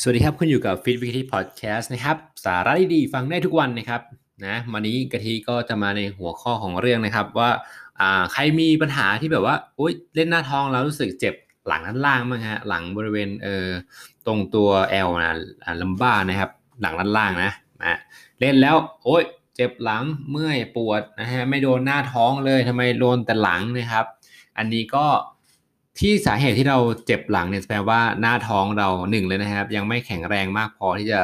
[0.00, 4.02] สวัสดีครับคุณอยู่กับ Fit Weekly Podcast นะครับ สาระดีๆฟังได้ทุกวันนะครับ
[4.46, 7.50] นะวันนี้กะทิก็จะมาในหัวข้อของเรื่องนะครับว่า
[8.00, 11.34] อ่าใครมีปัญหาที่แบบว่าโอ๊ยเล่นหน้าท้องแล้วรู้สึกเจ็บ
[11.66, 13.68] หลังด้านล่างมั้งฮะหลังบริเวณเอ่อ
[14.26, 14.68] ตรงตัว
[15.06, 15.32] L นะ
[15.80, 16.50] ลัมบ้านะครับ
[16.80, 17.52] หลังด้านล่างนะ
[17.82, 17.98] นะ
[18.40, 19.24] เล่นแล้วโอ๊ย
[19.56, 24.06] เจ็บหลังเมื่อยปวดนะฮะไม่โดนหน้าท้องเลยทำไมโดนแต่หลังนะครับ
[24.58, 25.06] อันนี้ก็
[26.00, 31.20] ที่สาเหตุที่เราเจ็บหลังเนี่ยแปลว่าหน้าท้องเราหนึ่งเลยนะครับ ยังไม่แข็งแรงมากพอที่จะ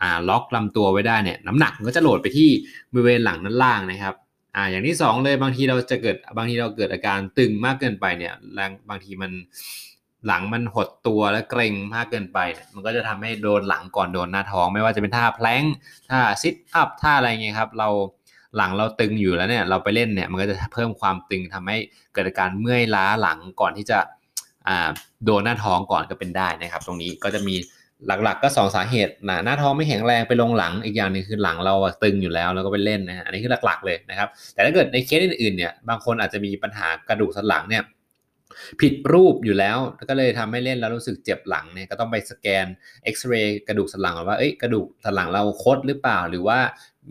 [0.00, 2.48] อ่าล็อกลำตัวไว้ได้เนี่ยน้ำหนักก็จะโหลดไปที่
[2.92, 4.14] บริเวณหลังด้านล่างนะครับ
[4.56, 9.30] อ่าอย่างที่สองเลยบางทีเราจะเกิดบางทีเราเกิดอาการตึงมากเกินไปเนี่ยแรงบางทีมัน
[10.26, 12.38] หลังมันหดตัวและเกร็งมากเกินไป
[12.74, 15.62] มันก็จะทำให้โดนหลังก่อนโดนหน้าท้อง ไม่ว่าจะเป็นท่าแพลง
[16.10, 17.88] ท่าซิทอัพท่าอะไรเงี้ยครับ เรา
[18.56, 21.76] หลังเราตึงอยู่แล้วเนี่ยเราไปเล่นเนี่ยมันก็จะเพิ่มความตึงทำให้
[22.12, 23.98] เกิดอาการเมื่อยล้าหลังก่อนที่จะ
[25.24, 27.56] โดนหน้าท้องก่อนก็เป็นได้นะครับ ตรงนี้ก็จะมี
[28.06, 37.82] หลักๆก็ 2 สาเหตุนะหน้าท้องไม่แข็งแรงไปลงหลังอีกอย่างนึงคือหลังเราตึงอยู่แล้วแล้วก็ไปเล่นนะฮะอันนี้คือหลักๆเลยนะครับ แต่ถ้าเกิดในเคสอื่นๆเนี่ยบางคนอาจจะมีปัญหากระดูกสันหลังเนี่ย
[38.80, 42.66] ผิดรูปอยู่แล้ว ก็เลยทำให้เล่นแล้วรู้สึกเจ็บหลังเนี่ยก็ต้องไปสแกน
[43.04, 46.58] เอ็กซเรย์กระดูกสันหลังว่าเอ้ยกระดูกสันหลังเราคดหรือเปล่า หรือว่า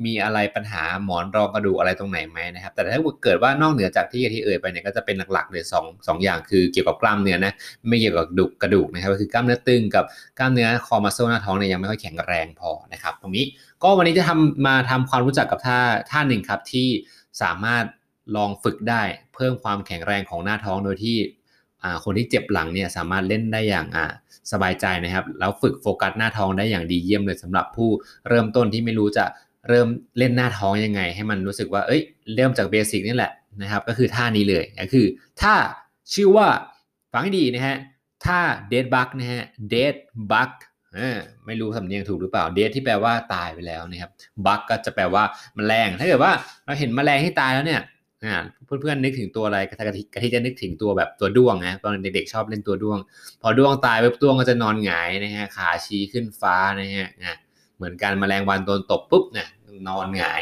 [0.06, 7.54] มีอะไรปัญหาหมอนรองกระดูกอะไรตรงไหนไหมนะครับ แต่ถ้าเกิดว่านอกเหนือจากที่ที่เอ่ยไปเนี่ยก็จะเป็นหลักๆเลยสองสองอย่างคือเกี่ยวกับกล้ามเนื้อนะ
[7.88, 10.06] ไม่เกี่ยวกับกระดูกกระดูกนะครับก็คือกล้ามเนื้อตึงกับ
[10.40, 13.46] กล้ามเนื้อคอมาโซหน้าท้องเนี่ยยังไม่ค่อยแข็งแรงพอนะครับ ตรงนี้
[13.84, 16.88] ก็วันนี้จะทำมาทำความรู้จักกับท่าท่าหนึ่งครับที่
[17.42, 17.84] สามารถ
[18.36, 19.04] ลองฝึกได้
[19.36, 21.18] เพิ่มความแข็งแรงของหน้าท้องโดยที่
[22.04, 23.88] คนที่เจ็บหลังเนี่ยสามารถเล่นได้อย่าง
[24.52, 27.90] สบายใจนะครับ แล้วฝึกโฟกัสหน้าท้องได้อย่างดีเยี่ยมเลยสำหรับผู้
[28.30, 29.26] เริ่มต้นที่ไม่รู้จะ
[29.70, 32.02] เริ่มเล่นหน้าท้องยังไง ให้มันรู้สึกว่าเอ้ย
[32.36, 35.06] เริ่มจากเบสิกนี่แหละนะครับ ก็คือท่านี้เลยก็คือ
[35.42, 35.56] ท่า
[36.14, 36.48] ชื่อว่า
[37.12, 37.78] ฟังให้ดีนะฮะ
[38.26, 38.40] ท่า
[38.72, 39.96] dead bug นะฮะ dead
[40.32, 40.52] bug
[41.46, 44.12] ไม่รู้สำเนียงถูกหรือเปล่า dead ที่แปลว่าตายไปแล้วนะครับ
[44.46, 45.24] bug ก็จะแปลว่า
[45.56, 46.32] แมลงถ้าเกิดว่า
[46.66, 47.82] เราเห็นแมลงที่ตายแล้วเนี่ย
[48.66, 53.00] เพื่อนๆนึกถึงตัวอะไรกะทิกะทิจะนึกถึงตัวแบบตัวด้วงนะตอนเด็กๆชอบเล่นตัวด้วง
[53.42, 57.10] พอด้วงตายปุ๊บด้วงก็จะนอนหงายนะฮะขาชี้ขึ้นฟ้านะฮะ
[57.78, 59.48] เหมือนกันแมลงวันโดนตบปุ๊บเนี่ย
[59.88, 60.40] นอนหงาย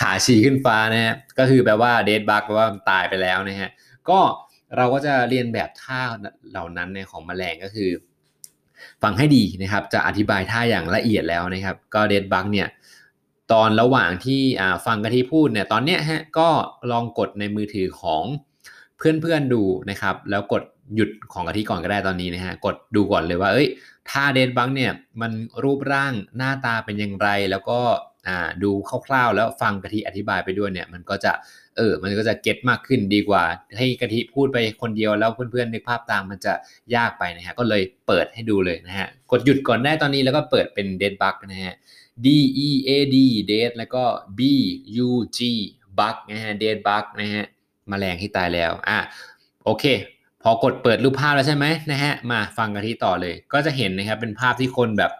[0.00, 3.70] ขาฉีขึ้นฟ้านะฮะก็คือแปลว่าเดดบักแปลว่าตายไปแล้วนะฮะ
[4.08, 4.18] ก็
[4.76, 6.00] เราก็จะเรียนแบบท่า
[6.50, 7.90] เหล่านั้นในของแมลงก็คือ
[9.02, 12.68] ฟังให้ดีนะครับ จะอธิบายท่าอย่างละเอียดแล้วนะครับ ก็เดดบักเนี่ย
[13.52, 14.42] ตอนระหว่างที่
[14.86, 16.48] ฟังกะทิพูดเนี่ยตอนเนี้ยฮะก็
[16.90, 18.24] ลองกดในมือถือของ
[18.98, 20.62] เพื่อนๆดูนะครับ แล้วกด
[20.94, 23.68] หยุดของกะทิก่อนก็ได้ตอนนี้นะฮะกดดูก่อนเลยว่า เอ้ย
[24.10, 25.32] ท่าเดนบังเนี่ยมัน
[25.62, 27.80] รูปร่างหน้าตาเป็นอย่างไร แล้วก็
[28.62, 28.70] ดู
[29.06, 31.32] คร่าวๆ แล้วฟังกะทิอธิบายไปด้วยเนี่ย มันก็จะ
[31.76, 33.42] เออ มันก็จะเก็ตมากขึ้นดีกว่า
[33.78, 36.52] ให้กะทิพูดไปคนเดียวแล้วเพื่อนๆนึกภาพตามมันจะ
[36.94, 41.74] ยากไปนะฮะก็เลยเปิดให้ดูเลยนะฮะกดหยุดก่อนได้ตอนนี้แล้วก็เปิดเป็นเดนบักนะฮะ
[42.24, 42.26] D
[42.66, 43.16] E A D
[43.50, 44.04] date แล้วก็
[44.38, 44.40] B
[45.06, 45.08] U
[45.38, 45.40] G
[45.98, 47.44] bug นะฮะ date bug นะฮะ
[47.90, 48.98] มแมลงที่ตายแล้วอะ
[49.64, 49.84] โอเค
[50.42, 55.12] พอกดเปิดรูปภาพแล้วใช่ไหมนะฮะมาฟังกันที่ต่อเลย ก็จะเห็นนะครับเป็นภาพที่คนแบบ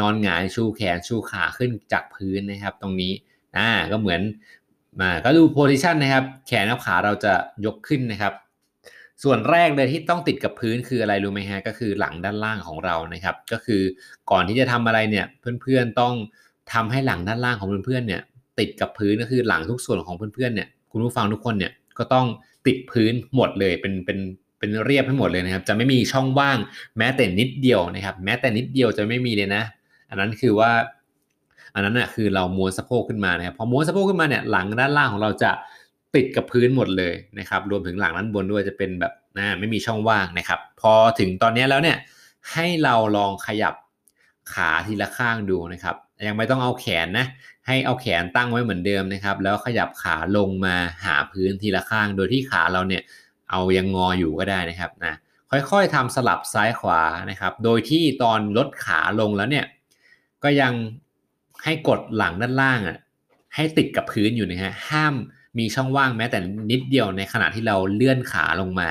[0.00, 3.12] นอนหงายชูแขนชูขาขึ้นจากพื้นนะครับ ตรงนี้
[3.56, 4.20] อ่าก็เหมือน
[5.00, 7.32] มาก็ดูโพซิชันนะครับ แขนกับขาเราจะ
[7.66, 8.32] ยกขึ้นนะครับ
[9.22, 13.82] ส่วนแรกเลยที่ต้องติดกับพื้นคืออะไรรู้ไหมฮะก็คือหลังด้านล่างของเรานะครับ ก็คือ
[14.30, 15.26] ก่อนที่จะทำอะไรเนี่ย
[15.62, 16.14] เพื่อนๆต้อง
[16.72, 18.22] ทำให้หลังด้านล่างของเพื่อนๆเนี่ย
[18.58, 22.26] ติดกับพื้นก็คือหลังทุกส่วนของเพื่อนๆเนี่ยคุณผู้ฟังทุกคนเนี่ยก็ต้อง
[22.66, 24.18] ติดพื้นหมดเลยเป็นเป็น
[24.58, 26.58] เป็นเรียบให้หมดเลยนะครับ จะไม่มีช่องว่าง
[26.98, 29.62] แม้แต่นิดเดียวนะครับ แม้แต่นิดเดียวจะไม่มีเลยนะ
[30.08, 30.70] อันนั้นคือว่า
[31.74, 35.50] อันนั้นน่ะคือเราม้วนสะโพกขึ้นมานะครับพอม้วนสะโพกขึ้นมาเนี่ยหลังด้านล่างของเราจะ
[36.14, 41.96] ติดกับพื้นหมดเลยนะครับ รวมถึงหลังด้านบนด้วยจะเป็นแบบนะไม่มีช่องว่างนะครับ พอถึงตอนนี้แล้วเนี่ย
[42.52, 43.74] ให้เราลองขยับ
[44.52, 47.26] ขาทีละข้างดูนะครับ ยังไม่ต้องเอาแขนนะ
[47.66, 53.02] ให้เอาแขนตั้งไว้เหมือนเดิมนะครับ แล้วขยับขาลงมาหาพื้นทีละข้าง โดยที่ขาเราเนี่ย
[53.50, 55.14] เอายังงออยู่ก็ได้นะครับนะ
[55.50, 59.64] ค่อยๆทำสลับซ้ายขวานะครับ โดยที่ตอนลดขาลงแล้วเนี่ย
[60.44, 60.72] ก็ยัง
[61.64, 62.98] ให้กดหลังด้านล่างอะ
[63.54, 65.14] ให้ติดกับพื้นอยู่นะฮะห้าม
[65.58, 66.38] มีช่องว่างแม้แต่
[66.70, 68.90] นิดเดียวในขณะที่เราเลื่อนขาลงมา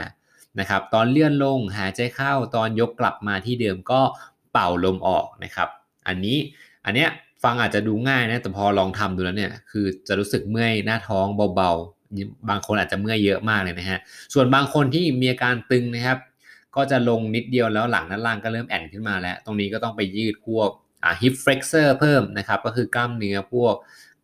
[0.60, 4.02] นะครับ ตอนเลื่อนลงหายใจเข้าตอนยกกลับมาที่เดิมก็
[4.52, 5.70] เป่าลมออกนะครับ
[6.08, 6.38] อันนี้
[6.86, 7.10] อันเนี้ย
[7.44, 14.00] ฟังอาจจะดูง่ายนะแต่พอลองทำดูแล้วเนี่ยคือจะรู้สึกเมื่อยหน้าท้องเบาๆ บางคนอาจจะเมื่อยเยอะมากเลยนะฮะ
[14.34, 16.18] ส่วนบางคนที่มีอาการตึงนะครับ
[16.76, 20.82] ก็จะลงนิดเดียวแล้วหลังด้านล่างก็เริ่มแอ่นขึ้นมาแล้ว ตรงนี้ก็ต้องไปยืดพวกอ่า
[21.22, 23.76] hip flexor เพิ่มนะครับ ก็คือกล้ามเนื้อพวก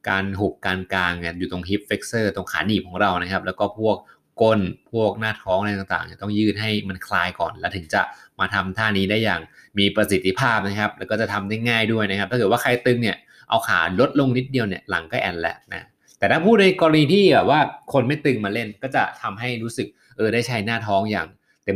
[0.10, 3.98] การหุบการกางเนี่ยอยู่ตรง hip flexor ตรงขาหนีบของเรานะครับ แล้วก็พวก
[4.42, 4.60] ก้น
[4.94, 8.02] พวกหน้าท้องอะไรต่างๆต้องยืดให้มันคลายก่อน แล้วถึงจะ
[8.40, 9.42] มาทำท่านี้ได้อย่าง
[9.80, 13.18] มีประสิทธิภาพนะครับ แล้วก็จะทำได้ง่ายด้วยนะครับ ถ้าเกิดว่าใครตึงเนี่ย
[13.50, 15.88] เอาขาลดลงนิดเดียวเนี่ยหลังก็แอ่นแล้วนะ
[16.20, 17.60] แต่ถ้าพูดในกรณีที่แบบว่า
[17.94, 19.88] คนไม่ตึงมาเล่นก็จะทำให้รู้สึก
[20.18, 21.28] เออได้ใช้หน้าท้องอย่าง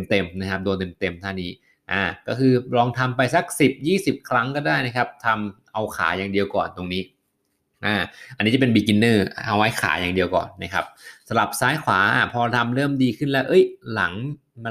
[0.09, 1.51] เต็มๆนะครับโดนเต็มๆท่านี้
[1.91, 3.45] อ่าก็คือลองทำไปสัก
[3.85, 7.03] 10-20 ครั้งก็ได้นะครับทำเอาขาอย่างเดียวก่อนตรงนี้
[7.85, 7.95] อ่า
[8.35, 10.85] อันนี้จะเป็น beginner เอาไว้ขาอย่างเดียวก่อนนะครับ
[11.29, 11.99] สลับซ้ายขวา
[12.33, 13.63] พอทำเริ่มดีขึ้นแล้ว เอ้ย
[13.93, 14.13] หลัง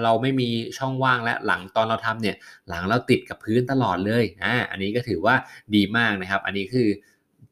[0.05, 0.49] เราไม่มี
[0.79, 2.37] ช่องว่างแล้วหลังตอนเราทำเนี่ย
[2.69, 5.35] หลังเราติดกับพื้นตลอดเลยอ่าอันนี้ก็ถือว่า
[5.75, 6.89] ดีมากนะครับ อันนี้คือ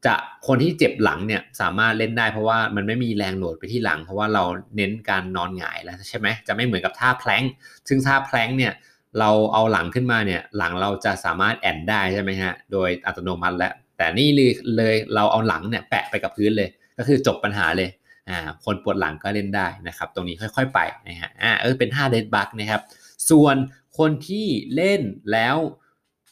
[0.07, 0.15] จะ
[0.47, 4.45] คนที่เจ็บหลังเนี่ยสามารถเล่นได้เพราะว่ามันไม่มีแรงโหลดไปที่หลัง เพราะว่าเรา
[4.77, 7.43] เน้นการนอนหงายแล้วใช่ไหมจะไม่เหมือนกับท่าแพลง
[7.89, 8.73] ซึ่งท่าแพลงเนี่ย
[9.19, 16.69] เราเอาหลังขึ้นมาเนี่ยหลังเราจะสามารถแอนได้ใช่ไหมฮะโดยอัตโนมัติแล้วแต่นี่เลยเลยเราเอาหลังเนี่ยแปะไปกับพื้นเลย
[16.99, 17.91] ก็คือจบปัญหาเลย
[18.29, 22.83] อ่าคนปวดหลังก็เล่นได้นะครับ ตรงนี้ค่อยๆไปนะฮะอ่าเออเป็นท่าเดดบักนะครับ
[23.31, 23.57] ส่วน
[23.99, 25.03] คนที่เล่น
[25.33, 25.57] แล้ว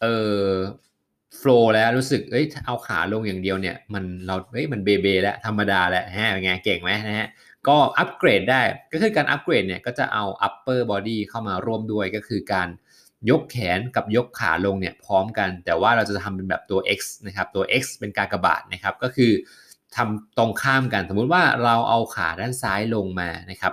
[0.03, 0.07] เอ
[0.47, 0.49] อ
[1.37, 7.29] โฟล์แล้วรู้สึกเอ้ยเอาขาลงอย่างเดียวเนี่ยมันเราเอ้ยมันเบเบแล้วธรรมดาแล้วฮะเป็นไงเก่งไหมนะฮะ
[7.69, 8.63] ก็อัปเกรดได้
[8.93, 12.69] ก็คือการอัปเกรดเนี่ยก็จะเอา upper body เข้ามาร่วมด้วยก็คือการ
[13.31, 19.33] ยกแขนกับยกขาลงเนี่ยพร้อมกัน แต่ว่าเราจะทำเป็นแบบตัว X นะครับตัว X เป็นการกระบาดนะครับก็คือ
[19.97, 23.73] ทำตรงข้ามกัน สมมุติว่าเราเอาขาด้านซ้ายลงมานะครับ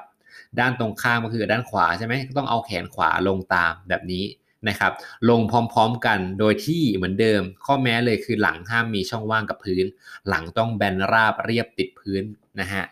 [0.60, 4.26] ด้านตรงข้ามก็คือด้านขวาใช่ไหมก็ต้องเอาแขนขวาลงตามแบบนี้
[4.70, 4.92] นะครับ
[5.30, 9.86] ลงพร้อมๆกันโดยที่เหมือนเดิม ข้อแม้เลยคือหลังห้ามมีช่องว่างกับพื้น
[10.30, 12.24] หลังต้องแบนราบเรียบติดพื้น
[12.60, 12.84] นะฮะ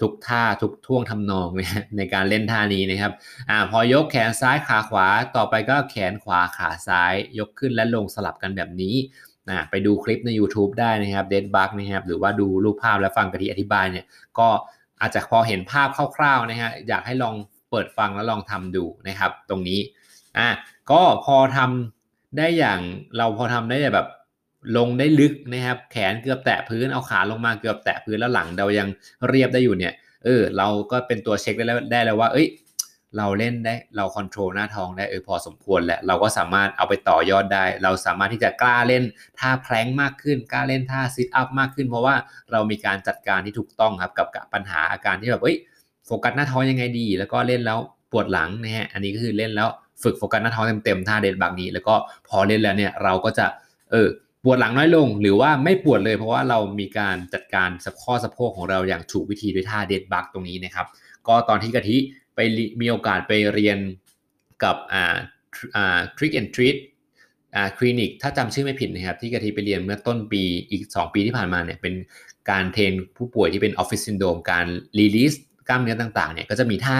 [0.00, 3.12] ทุกท่าทุกท่วงทำนองนะในการเล่นท่านี้นะครับ
[3.50, 5.06] อ่าพอยกแขนซ้ายขาขวา
[5.36, 8.94] ต่อไปก็แขนขวาขาซ้ายยกขึ้นและลงสลับกันแบบนี้
[9.48, 14.04] นะไปดูคลิปใน YouTube ได้นะครับเดดบักนะครับหรือว่าดูรูปภาพและฟังกะทิอธิบายเนี่ย
[14.38, 14.48] ก็
[15.00, 17.34] อาจจะพอเห็นภาพคร่าวๆนะฮะอยากให้ลอง
[17.70, 19.80] เปิดฟังแล้วลองทำดูนะครับ ตรงนี้
[20.38, 20.48] อะ
[20.90, 22.80] ก็พอทำได้อย่าง
[23.16, 24.08] เราพอทำได้แบบ
[24.76, 28.88] ลงได้ลึกนะครับ แขนเกือบแตะพื้นเอาขาลงมาเกือบแตะพื้นแล้วหลังเรายัง
[29.28, 29.92] เรียบได้อยู่เนี่ย
[30.24, 32.48] เออ เราก็เป็นตัวเช็คได้แล้วได้แล้วว่า เอ้ย
[33.18, 39.04] เราเล่นได้เราคอนโทรลหน้าท้องได้เออพอสมควรแหละเราก็สามารถเอาไปต่อยอดได้ เราสามารถที่จะกล้าเล่น
[39.38, 42.14] ท่าแพลงมากขึ้น กล้าเล่นท่าซิทอัพมากขึ้น เพราะว่า
[42.52, 45.56] เรามีการจัดการที่ถูกต้องครับกับปัญหาอาการที่แบบเอ้ย
[46.06, 47.78] โฟกัสหน้าท้องยังไงดี แล้วก็เล่นแล้ว
[48.12, 49.68] ปวดหลังนะฮะอันนี้ก็คือเล่นแล้ว
[50.02, 51.94] ฝึกโฟกัสหน้าท้องเต็มๆท่า dead bug นี้ แล้วก็
[52.28, 53.46] พอเล่นแล้วเนี่ยเราก็จะ
[53.90, 54.08] เออ
[54.44, 60.86] ปวดหลังน้อยลงหรือว่าไม่ปวดเลยเพราะว่าเรามีการจัดการสะข้อสะโพกของเราอย่างถูกวิธีด้วยท่า dead bug ตรงนี้นะครับ
[61.28, 61.96] ก็ตอนที่กะทิ
[62.34, 62.40] ไป
[62.80, 63.78] มีโอกาสไปเรียน
[64.64, 65.14] กับอ่า
[65.76, 66.76] อ่า trick and treat
[67.54, 71.94] อ่าคลินิกถ้าจำชื่อไม่ผิดนะครับที่กะทิไปเรียนเมื่อต้นปีอีก 2 ปีที่ผ่านมาเนี่ยเป็น
[72.50, 74.66] การ train ผู้ป่วยที่เป็น office syndrome การ
[74.98, 75.32] รีลิส
[75.68, 76.98] กล้ามเนื้อต่างๆเนี่ยก็จะมีท่า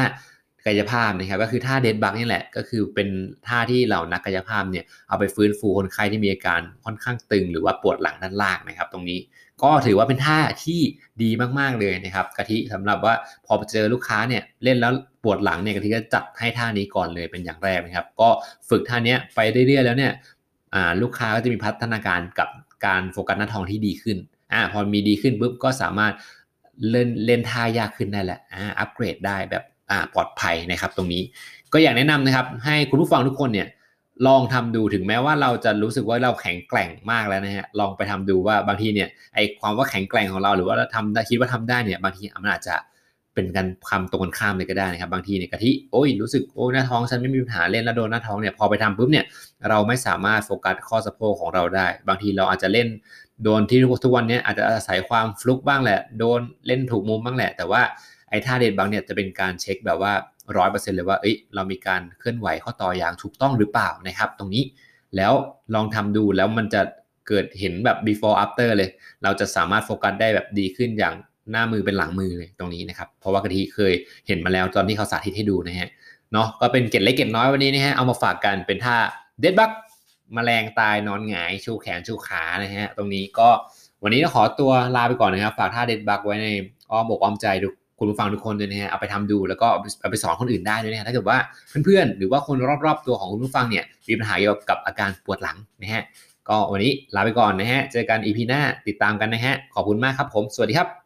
[0.66, 3.08] กายภาพนะครับก็คือท่าเดดบักนี่แหละก็คือเป็น
[3.46, 9.18] ท่าที่เหล่านักกายภาพเนี่ยเอาไปฟื้นฟูคนไข้ที่มีอาการค่อนข้างตึง หรือว่าปวดหลังด้านล่างนะครับ ตรงนี้
[9.62, 10.80] ก็ถือว่าเป็นท่าที่
[11.22, 13.14] ดีมากๆเลยนะครับกะทิสำหรับว่า
[13.46, 14.92] พอเจอลูกค้าเนี่ยเล่นแล้ว
[15.24, 18.28] ปวดหลังเนี่ยกะทิก็จัดให้ท่านี้ก่อนเลยเป็นอย่างแรกนะครับ ก็
[18.68, 20.12] ฝึกท่านี้ไปเรื่อยๆแล้วเนี่ย
[21.02, 22.48] ลูกค้าก็จะมีพัฒนาการกับ
[22.86, 24.16] การโฟกัสหน้าท้องที่ดีขึ้น
[24.52, 26.12] อ่าพอมีดีขึ้นปุ๊บก็สามารถ
[26.90, 29.64] เล่นเล่นท่ายากขึ้นได้แหละอ่าอัปเกรดได้แบบ
[30.14, 31.22] ปลอดภัยนะครับ ตรงนี้
[31.72, 33.68] ก็อยากแนะนำนะครับ ให้คุณผู้ฟังทุกคนเนี่ย
[34.26, 42.76] ลองทำดูถึงแม้ว่าเราจะรู้สึกว่าเราแข็งแกร่งมากแล้วนะฮะลองไปทำดูว่าบางทีเนี่ยไอความว่าแข็งแกร่งของเราหรือว่าเราทำคิดว่าทำได้เนี่ยบางทีมันอาจจะ
[43.34, 49.24] เป็นการคำตรงกันข้ามเลยก็ได้นะครับ บางทีเนี่ยกะทิโอ้ยรู้สึกโอ้ยหน้าท้องฉันไม่มีปัญหาเล่นแล้วโดนหน้าท้องเนี่ยพอไปทำปุ๊บเนี่ย
[49.68, 52.88] เราไม่สามารถโฟกัสข้อสะโพกของเราได้ บางทีเราอาจจะเล่น
[53.44, 57.82] โดนที่ทุกวันนี้อาจจะอาศัยความฟลุกบ้างแหละ โดนเล่นถูกมุมบ้างแหละ แต่ว่า
[58.34, 60.12] อ้ท่าเด็ดบางเนี่ยจะเป็นการเช็คแบบว่า
[60.56, 64.64] ร้อยเปอร์เซ็นต์เลยว่าเอ้ยเรามีการเคลื่อนไหวข้อต่ออย่างถูกต้องหรือเปล่านะครับ ตรงนี้
[65.16, 65.32] แล้ว
[65.74, 66.82] ลองทำดูแล้วมันจะ
[67.28, 68.90] เกิดเห็นแบบ before after เลย
[69.22, 71.14] เราจะสามารถโฟกัสได้แบบดีขึ้นอย่าง
[71.50, 73.92] หน้ามือเป็นหลังมือเลยตรงนี้นะครับ เพราะว่ากะทิเคย
[74.26, 75.88] เห็นมาแล้วตอนที่เขาสาธิตให้ดูนะฮะ
[76.32, 78.96] เนาะก็เป็นเกล็ดเล็กเกล็ดน้อยวันนี้นะฮะเอามาฝากกันเป็นท่า
[79.40, 79.70] เด็ดบัก
[80.36, 83.48] มแมลงตายนอนหงายชูแขนชูขานะฮะตรงนี้ก็
[84.02, 86.48] วันนี้ต้องขอตัวลาไปก่อนนะครับ ฝากท่าเด็ดบักไว้ใน
[86.90, 91.38] อ้อมอกอ้อมใจทุก คุณผู้ฟังทุกคนเลยนะฮะเอาไปทำดูแล้วก็เอาไปสอนคนอื่นได้ด้วยนะฮะถ้าเกิดว่า
[91.84, 96.02] เพื่อนๆหรือว่าคนรอบๆตัวของคุณผู้ฟังเนี่ยมีปัญหาเกี่ยวกับอาการปวดหลังนะฮะ
[96.48, 101.03] ก็วันนี้ลาไปก่อนนะฮะเจอกันอีพีหน้าติดตามกันนะฮะขอบคุณมากครับผมสวัสดีครับ